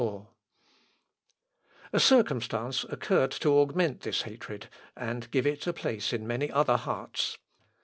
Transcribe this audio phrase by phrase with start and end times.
[1.93, 6.77] ]A circumstance occurred to augment this hatred, and give it a place in many other
[6.77, 7.37] hearts.